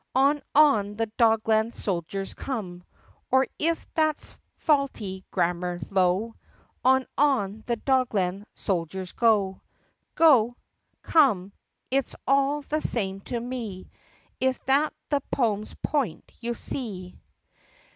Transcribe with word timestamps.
On, 0.15 0.41
on 0.55 0.95
the 0.95 1.05
Do 1.15 1.37
gland 1.37 1.75
soldiers 1.75 2.33
cornel 2.33 2.81
Or, 3.29 3.45
if 3.59 3.85
that's 3.93 4.35
faulty 4.55 5.23
grammar, 5.29 5.79
lo! 5.91 6.33
On, 6.83 7.05
on 7.19 7.63
the 7.67 7.75
Dogland 7.77 8.45
soldiers 8.55 9.11
go! 9.11 9.61
"Go," 10.15 10.55
"come"— 11.03 11.53
it 11.91 12.07
's 12.09 12.15
all 12.25 12.63
the 12.63 12.81
same 12.81 13.19
to 13.29 13.39
me 13.39 13.91
If 14.39 14.65
that 14.65 14.91
the 15.09 15.21
poem's 15.31 15.75
point 15.83 16.31
you 16.39 16.55
see. 16.55 17.19